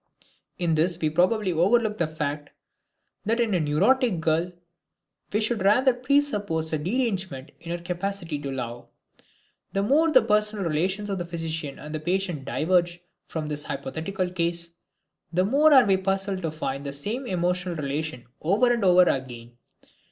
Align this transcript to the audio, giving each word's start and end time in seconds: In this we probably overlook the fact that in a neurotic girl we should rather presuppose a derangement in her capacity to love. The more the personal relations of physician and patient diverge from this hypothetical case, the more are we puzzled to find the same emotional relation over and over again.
In 0.57 0.73
this 0.73 0.99
we 0.99 1.11
probably 1.11 1.53
overlook 1.53 1.99
the 1.99 2.07
fact 2.07 2.49
that 3.23 3.39
in 3.39 3.53
a 3.53 3.59
neurotic 3.59 4.19
girl 4.19 4.51
we 5.31 5.39
should 5.39 5.61
rather 5.61 5.93
presuppose 5.93 6.73
a 6.73 6.79
derangement 6.79 7.51
in 7.59 7.69
her 7.69 7.83
capacity 7.83 8.39
to 8.39 8.49
love. 8.51 8.87
The 9.73 9.83
more 9.83 10.11
the 10.11 10.23
personal 10.23 10.65
relations 10.65 11.11
of 11.11 11.29
physician 11.29 11.77
and 11.77 12.03
patient 12.03 12.45
diverge 12.45 12.99
from 13.27 13.47
this 13.47 13.65
hypothetical 13.65 14.31
case, 14.31 14.71
the 15.31 15.45
more 15.45 15.71
are 15.71 15.85
we 15.85 15.97
puzzled 15.97 16.41
to 16.41 16.49
find 16.49 16.83
the 16.83 16.93
same 16.93 17.27
emotional 17.27 17.75
relation 17.75 18.25
over 18.41 18.73
and 18.73 18.83
over 18.83 19.03
again. 19.03 19.55